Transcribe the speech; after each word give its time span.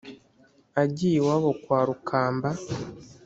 agiye 0.81 1.17
iwabo 1.19 1.49
kwa 1.61 1.79
rukamba 1.87 2.49